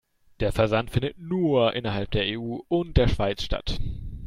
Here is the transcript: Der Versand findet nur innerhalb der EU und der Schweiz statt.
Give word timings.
Der 0.39 0.51
Versand 0.51 0.89
findet 0.89 1.19
nur 1.19 1.73
innerhalb 1.75 2.09
der 2.09 2.23
EU 2.25 2.57
und 2.69 2.97
der 2.97 3.07
Schweiz 3.07 3.43
statt. 3.43 3.79